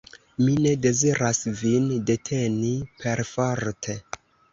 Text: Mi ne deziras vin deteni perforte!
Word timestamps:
Mi 0.45 0.53
ne 0.61 0.69
deziras 0.85 1.41
vin 1.59 1.85
deteni 2.07 2.71
perforte! 3.03 3.97